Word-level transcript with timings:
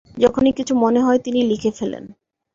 যখনই 0.17 0.53
কিছু 0.53 0.73
মনে 0.75 0.99
হয় 0.99 1.19
তিনি 1.19 1.39
লিখে 1.43 1.71
ফেলেন। 1.71 2.03